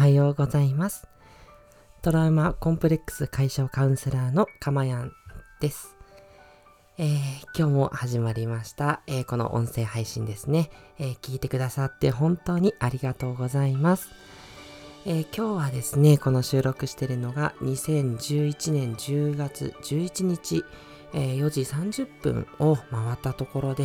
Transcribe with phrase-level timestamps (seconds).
[0.00, 1.06] はようございます。
[2.00, 5.12] トラウマコンプレックス解消カウンセラーのかまやん
[5.60, 5.94] です。
[6.96, 7.08] えー、
[7.54, 14.08] 今日も始まりました、えー、この音声配信ですね、えー、聞いてくださって本当にありがとうございます。
[15.04, 20.64] え今日はですね、この収録してるのが2011年10月11日、
[21.12, 23.84] え4時30分を回ったところで、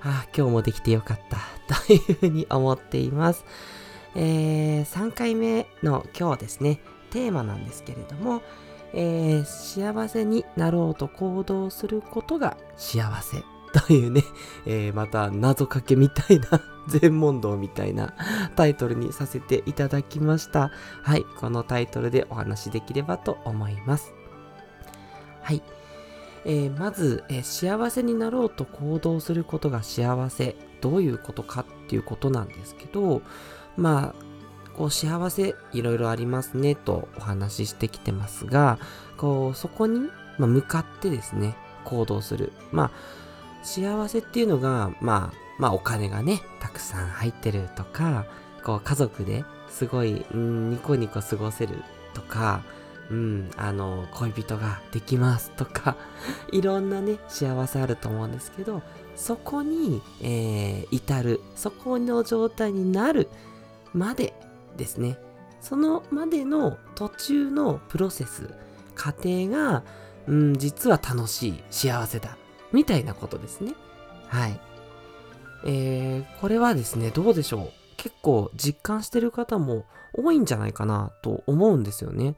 [0.00, 1.20] ああ、今日もできてよかっ
[1.68, 3.44] たというふうに思っています。
[4.18, 6.80] えー、3回目の今日ですね、
[7.10, 8.42] テーマなんですけれども、
[8.94, 13.44] えー、幸せになろうと行動することが幸せ
[13.78, 14.22] というね、
[14.64, 18.14] えー、また謎かけみたいな全問答みたいな
[18.54, 20.70] タイトルにさせていただきました。
[21.02, 24.14] はい、このタイトルでお話しできればと思います。
[25.42, 25.62] はい。
[26.46, 30.56] えー、まず、えー、幸せになろうと行動することが幸せ。
[30.80, 33.20] どういうことかっていうことなんですけど、
[33.76, 34.26] まあ、
[34.76, 38.78] こう幸せいろいろありますねとお話ししてきてますが、
[39.16, 42.52] こうそこに、ま向かってですね、行動する。
[42.72, 42.90] まあ、
[43.62, 48.26] 幸せっていうのが、まあ、まあお金がね、たくさん入ってるとか、
[48.64, 51.82] こう家族ですごい、うん、ニコニコ過ごせる
[52.14, 52.62] とか、
[53.10, 55.96] うん、あの、恋人ができますとか、
[56.52, 58.82] いろんなね、幸せあると思うんですけど、
[59.14, 63.28] そこに、えー、至る、そこの状態になる
[63.96, 64.34] まで
[64.76, 65.18] ですね。
[65.60, 68.50] そのまでの途中のプロセス、
[68.94, 69.82] 過程が、
[70.28, 72.36] うん、実は楽しい、幸せだ、
[72.72, 73.74] みたいなことですね。
[74.28, 74.60] はい。
[75.64, 77.70] えー、これはですね、どうでしょう。
[77.96, 82.36] 結構実感してる方も多いんじゃないかなと思うんですよね。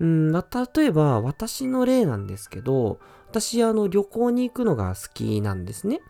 [0.00, 0.42] うん、例
[0.78, 6.00] えば私の例なんですけど、私あの旅行に行くのが好きなんですね。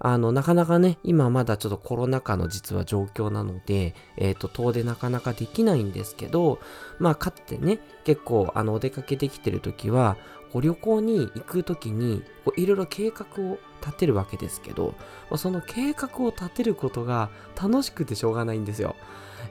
[0.00, 6.60] あの、なかなかね、今まだちょっとコロナ禍の実は状況なので、えっ、ー、と、遠出なかなかできないんですけど、
[6.98, 10.16] まあ、かつてね、結構、あの、お出かけできてる時は、
[10.52, 14.94] こう旅行に行く時に、こういろいろ計画を立てるわけですけど、
[15.36, 17.30] その計画を立てることが
[17.60, 18.96] 楽しくてしょうがないんですよ。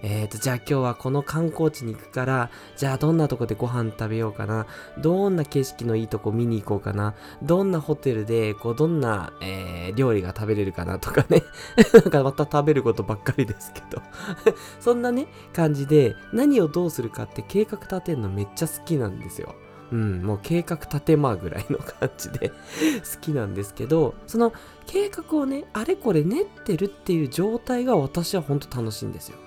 [0.01, 4.67] えっ、ー、と、じゃあ今日はこの観光地に行くから、じゃあどんなとこでご飯食べようかな。
[4.97, 7.15] どんな景色のいいとこ見に行こうかな。
[7.41, 11.43] どんなホテルで、こう、どんな、えー、料理が食べれるかなとかね。
[11.93, 14.01] なんかまた食べることばっかりですけど
[14.79, 19.55] そんなね、感じで、何をどうするかって計画立てるのめっちゃ好きなんですよ。
[19.91, 22.49] うん、もう計画立てまぐらいの感じで
[22.99, 24.53] 好きなんですけど、その
[24.85, 29.37] 計画をね、あれこれ練ってるっていう状態が私は本当楽しいんですよ。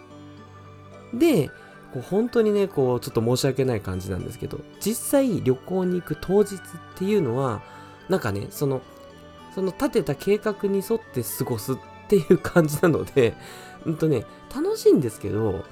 [1.15, 1.51] で、
[1.93, 6.59] こう本当にね、こう、ちょっと申し訳ない感じなんですけど、実際旅行に行く当日っ
[6.97, 7.63] ていうのは、
[8.09, 8.81] なんかね、その、
[9.55, 11.77] その立てた計画に沿って過ごすっ
[12.09, 13.35] ていう感じなので、
[13.85, 15.65] うんとね、楽しいんですけど、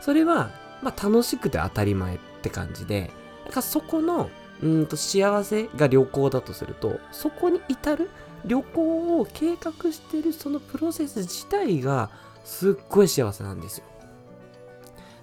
[0.00, 0.50] それは、
[0.82, 3.10] まあ楽しくて当たり前って感じで、
[3.44, 4.30] なんかそこの、
[4.62, 8.10] うんと幸せが旅行だとすると、そこに至る
[8.44, 12.10] 旅行を計画してるそのプロセス自体が
[12.44, 13.84] すっごい幸せなんですよ。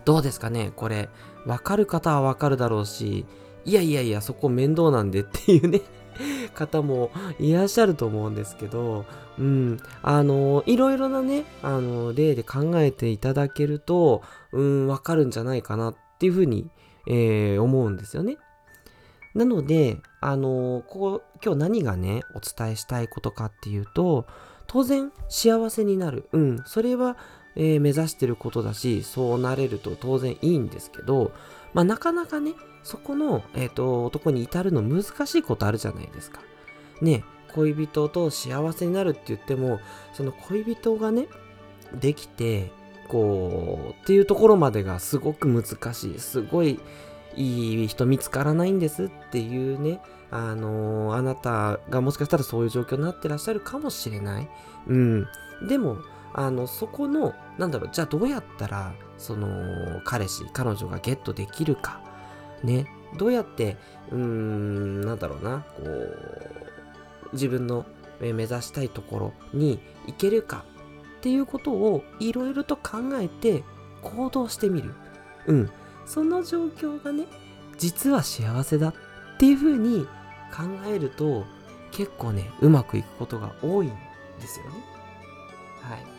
[0.09, 0.71] どうですかね？
[0.75, 1.07] これ、
[1.45, 3.27] わかる方はわかるだろうし、
[3.63, 5.81] いやいやいや、そこ面倒なんでっていうね
[6.55, 9.05] 方もいらっしゃると思うんですけど、
[9.37, 16.71] うん、あの、いろいろなね、あの、例で考えていただけると、うん、わかるんじゃないかなっていうふうに、
[17.07, 18.39] えー、思うんですよね。
[19.35, 24.25] なので、あの、ここ、今日何がね、お伝えしたいことかっていうと、
[24.65, 26.29] 当然幸せになる。
[26.31, 27.15] うん、それは
[27.59, 31.33] えー、目指してることだし、そうなれると当然いいんですけど、
[31.73, 32.53] まあ、なかなかね、
[32.83, 36.39] そこの、えっ、ー、と、男に至るの難しいことあるじゃないですか。
[37.01, 39.81] ね、恋人と幸せになるって言っても、
[40.13, 41.27] その恋人がね、
[41.93, 42.71] できて、
[43.09, 46.19] こう、っていうところまでがすごく難しい。
[46.19, 46.79] すごい
[47.35, 49.99] いい人見つからないんですっていうね、
[50.31, 54.49] あのー、あなたがもしかしたらそういう状況になってらっしゃるかもしれない。
[54.87, 55.27] うん。
[55.67, 55.97] でも、
[56.33, 62.01] あの、そこの、なんだろう、じゃあどうやったら、その、彼氏、彼女がゲットできるか。
[62.63, 62.87] ね。
[63.17, 63.77] どうやって、
[64.11, 67.85] うーん、なんだろうな、こう、自分の
[68.19, 70.65] 目指したいところに行けるか
[71.17, 73.63] っていうことをいろいろと考えて
[74.01, 74.93] 行動してみる。
[75.47, 75.69] うん。
[76.05, 77.25] その状況がね、
[77.77, 78.93] 実は幸せだっ
[79.37, 80.05] ていうふうに
[80.51, 81.45] 考えると
[81.91, 83.89] 結構ね、うまくいくことが多いん
[84.39, 84.71] ですよね。
[85.81, 86.18] はい。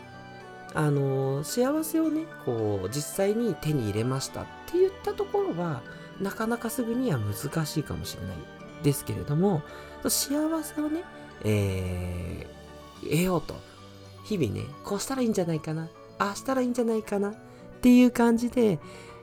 [0.73, 5.81] あの幸せをねこう実際に手に入れましたって言ったところは
[6.21, 8.37] なかなかすぐには難しいかもしれない
[8.83, 9.63] ですけれども
[10.07, 11.03] 幸せをね、
[11.43, 13.55] えー、得ようと
[14.23, 15.89] 日々ねこうしたらいいんじゃないかな
[16.19, 17.33] ああしたらいいんじゃないかな
[17.81, 18.77] っていう感じで、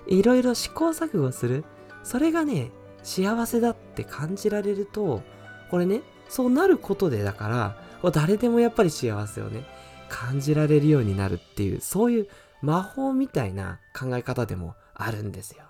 [0.09, 1.65] いろいろ試行錯誤する。
[2.03, 2.73] それがね、
[3.05, 5.23] 幸せだって感じられると、
[5.71, 9.65] これね、そうなることでだから、誰でもやっぱり幸せをね、
[10.09, 12.29] 感じられるようになるっていう、そういう
[12.63, 15.65] 魔法みたいな考え方でもあるんですよ。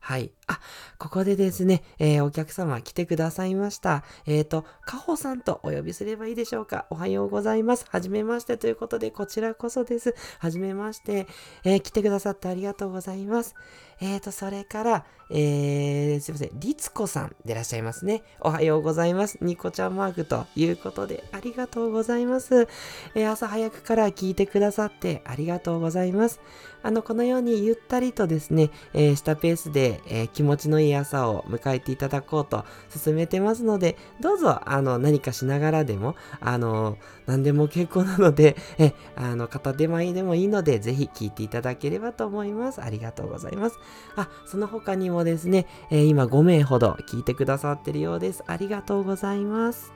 [0.00, 0.30] はい。
[0.46, 0.60] あ、
[0.98, 4.04] ここでですね、えー、お客様来てくださいました。
[4.26, 6.86] えっ、ー、と、かほさんとお呼びすればいいでしょうか？
[6.88, 7.84] おはようございます。
[7.90, 10.14] はじめましてということで、こちらこそです。
[10.38, 11.26] はじめまして。
[11.64, 13.54] えー、来てくださってありがとうございます。
[14.00, 18.22] えっ、と、それから、えー、すいません、りつこさんでいらっしゃいますね。
[18.40, 19.38] おはようございます。
[19.42, 22.66] ニコちゃんマークということで、ありがとうございます。
[23.14, 26.40] え朝早くから聞いてくださってありがとうございます。
[26.82, 36.96] あの、このようにゆったりとですね、えー、したペースで、えー、気持ちのいい朝を迎えていただこうと進めてますので、どうぞ、あの、何かしながらでも、あの、
[37.26, 42.80] 何でも結構なので、え、あの、片手前でもいいので、ぜひ聞いていただければと思います。
[42.80, 43.78] ありがとうございます。
[44.16, 48.42] あ、その他にもですね、えー、今5名ほど聞いてくださってるようです。
[48.46, 49.92] ありがとうございます。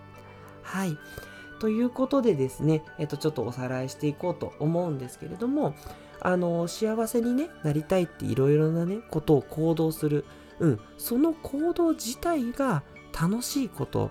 [0.63, 0.97] はい。
[1.61, 5.75] ということでですね、えっと、ちょっとおさらいしていこうと思うんですけれども、
[6.21, 10.25] あの、幸せにね、なりたいっていろいろなね、ことを行動する。
[10.61, 14.11] うん、その行動自体が楽しいこと、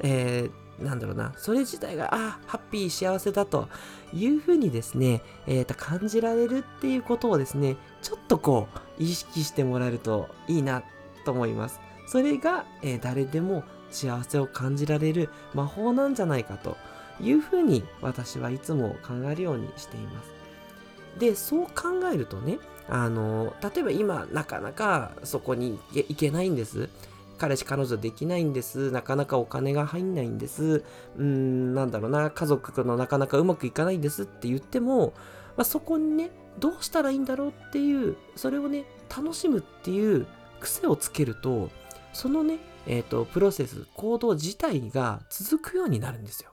[0.00, 0.50] えー、
[0.80, 3.68] なんだろうな、それ自体が、あ、ハッピー、幸せだと
[4.12, 8.68] いうふうにですね、えー、と感じられるっていうことをですね、ちょっとこ
[8.98, 10.82] う、意識してもらえるといいな
[11.24, 11.80] と思います。
[12.06, 16.76] それが、えー、誰でも幸せを感じられる魔法なんじゃないかと
[17.20, 20.30] いうふうに私はいつも考えるようにしています。
[21.18, 26.88] で、そう考えるとね、あの、例えば今なかなかそこに行けないんです。
[27.40, 28.90] 彼氏彼女できないんです。
[28.90, 30.84] なかなかお金が入んないんです。
[31.16, 35.14] うーん、なんだろうな、家族のなかなかうまくいかないんですって言っても、
[35.56, 40.26] まあ、そこにね、どうしたらいいんだろうっていう、それをね、楽しむっていう
[40.60, 41.70] 癖をつけると、
[42.12, 46.50] そのね、えっ、ー、と、プロセス、行動自体が続くようになるんですよ。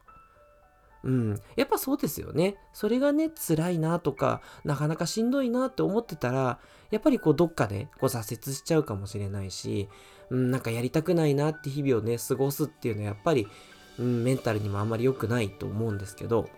[1.03, 1.41] うん。
[1.55, 2.57] やっぱそうですよね。
[2.73, 6.59] それがね、辛いなとか、なかなかしんどいなって思ってたら、
[6.91, 9.89] やっぱりこう、どっかでこう挫折しちゃうかもしれないし、
[10.29, 13.47] うん、なんかやりたくないなって日々をね、過ごすっていうのはやっぱり、
[13.99, 16.49] うん、メンタルにもあんまり良くないと思うんですけど、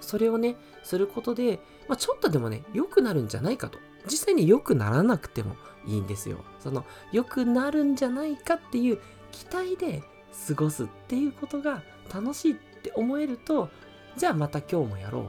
[0.00, 3.78] それをね、することで、まあ、ちょっとでもね、良くなるんじゃないかと。
[4.06, 5.56] 実際に良くならなくても
[5.86, 6.44] いいんですよ。
[6.58, 8.98] その、良くなるんじゃないかっていう
[9.30, 10.02] 期待で
[10.48, 13.70] 過ごすっていうことが楽しいって思えると、
[14.16, 15.22] じゃあまた今日もやろう。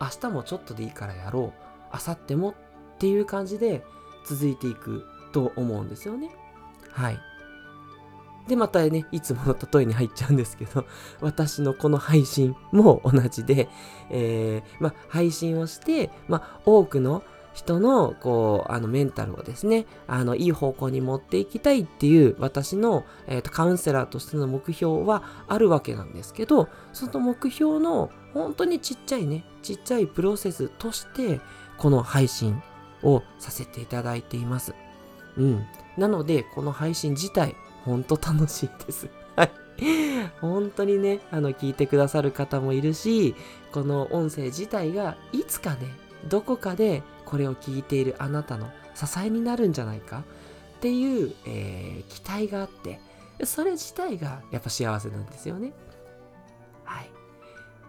[0.00, 1.70] 明日もちょっとでいいからやろう。
[1.92, 2.54] 明後日もっ
[2.98, 3.84] ていう感じで
[4.24, 6.30] 続いていくと思うんですよね。
[6.92, 7.20] はい。
[8.48, 10.84] で、またね、いつもの例えに入っちゃうんですけど、
[11.20, 13.68] 私のこの配信も同じで、
[14.10, 17.22] えー、ま、配信をして、ま、多くの
[17.52, 31.40] 人の、こう、あの、メンタルをですね、あの、いい方向に持っていきたいっていう私の、えっ、ー、と、カウンセラーとしての目標はあるわけなんですけど、その目標の本当にちっちゃいね、ちっちゃいプロセスとして、
[31.76, 32.62] この配信
[33.02, 34.74] をさせていただいています。
[35.36, 35.66] うん。
[36.00, 37.54] なので、この配信自体、
[37.84, 39.10] ほんと楽しいです。
[39.36, 39.50] はい。
[40.40, 43.34] 本当にね、あの、聞いてくださる方もいるし、
[43.70, 45.94] この音声自体がいつかね、
[46.28, 50.24] どこかでこれを聞いているあなたの支えになるんじゃないか？
[50.78, 52.98] っていう、えー、期待があって、
[53.44, 55.74] それ自体がやっぱ幸せなんですよね。
[56.84, 57.10] はい。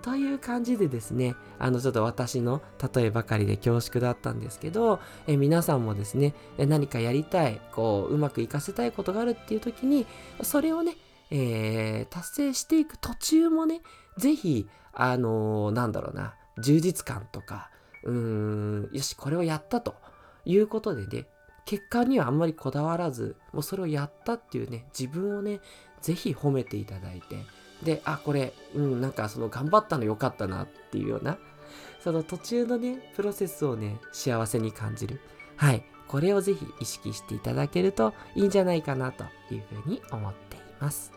[0.02, 2.62] という感じでですね、あの、ちょっと私の
[2.94, 10.06] 例えばかりで恐縮だったんですけど、え皆さんもですね、何かやりたい、こう、うまくいかせたいことがあるっていう時に、
[10.44, 10.96] それをね、
[11.30, 13.82] えー、達成していく途中もね、
[14.18, 17.70] ぜひ、あのー、なんだろうな、充実感とか、
[18.04, 19.96] うーん、よし、これをやったと
[20.46, 21.28] いうことでね、
[21.66, 25.62] 結果にはあんまりこだわらず、もうそれをやったっていうね、自分をね、
[26.02, 27.38] ぜひ褒めていただいて、
[27.84, 31.38] で、あ、これ、うん、なんかその頑張ったの良かったなっていうような、
[32.04, 35.20] その途中のね、プロセスをね、幸せに感じる。
[35.56, 35.84] はい。
[36.08, 41.14] これをぜひ意識していただけるといいんじゃないかなというふうに思っています。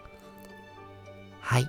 [1.40, 1.62] はい。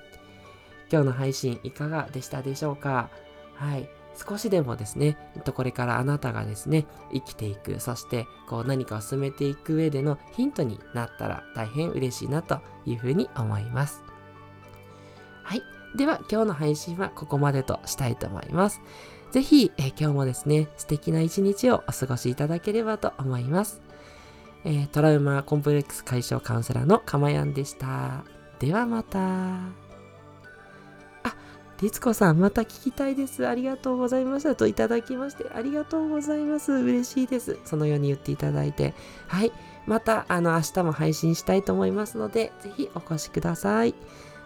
[0.92, 3.10] 今日の配信いかがでしたでしょうか？
[3.56, 3.90] はい。
[4.16, 5.18] 少しでもですね、
[5.56, 14.05] これからあなたがですね、生きていく、そしてこう何かを進めていく上でのヒントになったら大変嬉しいなというふうに思います。
[15.46, 15.64] はい。
[15.96, 18.82] では、今日の配信はここまでとしたいと思います。
[19.32, 23.80] ぜひ、え今日もですね、素敵な一日をお過ごしいただければと思います。
[24.64, 28.24] えトラウマコンプレックス解消カウンセラーのかまやんでした。
[28.60, 29.20] ではまた。
[29.20, 29.70] あ、
[31.80, 33.48] 律子さん、また聞きたいです。
[33.48, 36.72] ありがとうございましたといただきまして、ありがとうございます。
[36.72, 37.60] 嬉しいです。
[37.66, 38.96] そのように言っていただいて。
[39.28, 39.52] はい。
[39.86, 43.94] また、あの、明日も配信したいと思いますので、ぜひお越しください。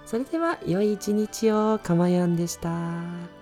[0.09, 3.38] それでは良い一日をかまやんでした。